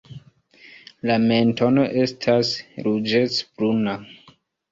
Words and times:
La 1.09 1.17
mentono 1.25 1.83
estas 2.05 2.53
ruĝecbruna. 2.87 3.97